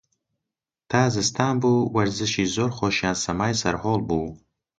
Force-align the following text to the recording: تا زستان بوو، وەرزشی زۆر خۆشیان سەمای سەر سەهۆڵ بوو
تا 0.89 1.01
زستان 1.15 1.53
بوو، 1.61 1.89
وەرزشی 1.95 2.51
زۆر 2.55 2.69
خۆشیان 2.77 3.15
سەمای 3.23 3.53
سەر 3.61 3.75
سەهۆڵ 3.77 3.99
بوو 4.09 4.29